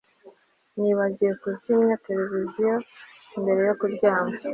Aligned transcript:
nibagiwe 0.79 1.31
kuzimya 1.43 1.95
televiziyo 2.05 2.73
mbere 3.39 3.61
yo 3.67 3.73
kuryama 3.79 4.35